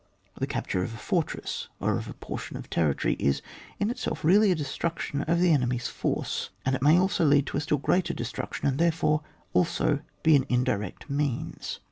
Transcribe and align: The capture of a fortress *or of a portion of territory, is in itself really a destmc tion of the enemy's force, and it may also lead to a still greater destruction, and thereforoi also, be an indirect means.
The 0.39 0.47
capture 0.47 0.81
of 0.81 0.95
a 0.95 0.97
fortress 0.97 1.69
*or 1.79 1.95
of 1.95 2.07
a 2.07 2.15
portion 2.15 2.57
of 2.57 2.71
territory, 2.71 3.15
is 3.19 3.43
in 3.79 3.91
itself 3.91 4.23
really 4.23 4.49
a 4.49 4.55
destmc 4.55 4.97
tion 4.97 5.21
of 5.27 5.39
the 5.39 5.51
enemy's 5.53 5.89
force, 5.89 6.49
and 6.65 6.75
it 6.75 6.81
may 6.81 6.97
also 6.97 7.23
lead 7.23 7.45
to 7.45 7.57
a 7.57 7.61
still 7.61 7.77
greater 7.77 8.15
destruction, 8.15 8.67
and 8.67 8.79
thereforoi 8.79 9.21
also, 9.53 9.99
be 10.23 10.35
an 10.35 10.47
indirect 10.49 11.07
means. 11.07 11.79